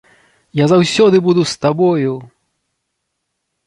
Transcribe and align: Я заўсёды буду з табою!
Я 0.59 0.65
заўсёды 0.71 1.21
буду 1.29 1.41
з 1.53 1.61
табою! 1.69 2.13